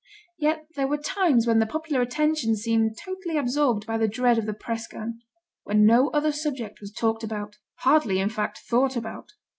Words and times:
Yet 0.39 0.65
there 0.75 0.87
were 0.87 0.97
times 0.97 1.45
when 1.45 1.59
the 1.59 1.67
popular 1.67 2.01
attention 2.01 2.55
seemed 2.55 2.97
totally 2.97 3.37
absorbed 3.37 3.85
by 3.85 3.99
the 3.99 4.07
dread 4.07 4.39
of 4.39 4.47
the 4.47 4.53
press 4.55 4.87
gang; 4.87 5.19
when 5.61 5.85
no 5.85 6.09
other 6.09 6.31
subject 6.31 6.81
was 6.81 6.91
talked 6.91 7.23
about 7.23 7.59
hardly, 7.81 8.17
in 8.17 8.29
fact, 8.29 8.61
thought 8.67 8.95
about. 8.95 9.33